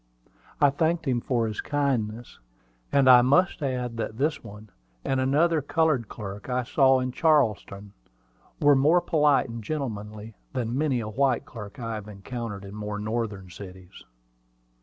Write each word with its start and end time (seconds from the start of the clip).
I 0.59 0.71
thanked 0.71 1.05
him 1.07 1.21
for 1.21 1.45
his 1.45 1.61
kindness; 1.61 2.39
and 2.91 3.07
I 3.07 3.21
must 3.21 3.61
add 3.61 3.97
that 3.97 4.17
this 4.17 4.43
one 4.43 4.71
and 5.05 5.19
another 5.19 5.61
colored 5.61 6.09
clerk 6.09 6.49
I 6.49 6.63
saw 6.63 6.99
in 6.99 7.11
Charleston, 7.11 7.93
were 8.59 8.75
more 8.75 8.99
polite 8.99 9.47
and 9.47 9.63
gentlemanly 9.63 10.33
than 10.53 10.75
many 10.75 11.01
a 11.01 11.07
white 11.07 11.45
clerk 11.45 11.77
I 11.79 11.93
have 11.93 12.07
encountered 12.07 12.65
in 12.65 12.73
more 12.73 12.97
northern 12.97 13.51
cities. 13.51 14.03